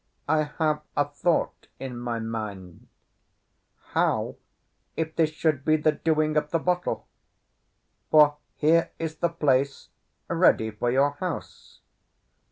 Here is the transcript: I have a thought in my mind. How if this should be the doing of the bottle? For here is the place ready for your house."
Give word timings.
I 0.27 0.45
have 0.57 0.81
a 0.97 1.05
thought 1.05 1.67
in 1.79 1.95
my 1.95 2.17
mind. 2.17 2.87
How 3.93 4.37
if 4.97 5.15
this 5.15 5.29
should 5.29 5.63
be 5.63 5.77
the 5.77 5.91
doing 5.91 6.37
of 6.37 6.49
the 6.49 6.57
bottle? 6.57 7.05
For 8.09 8.37
here 8.55 8.89
is 8.97 9.17
the 9.17 9.29
place 9.29 9.89
ready 10.27 10.71
for 10.71 10.89
your 10.89 11.11
house." 11.19 11.81